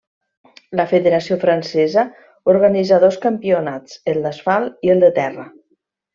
La 0.77 0.85
Federació 0.93 1.37
Francesa 1.43 2.05
organitza 2.55 2.99
dos 3.05 3.19
campionats: 3.27 4.01
el 4.15 4.19
d'Asfalt 4.25 4.89
i 4.91 4.95
el 4.97 5.05
de 5.07 5.13
Terra. 5.21 5.47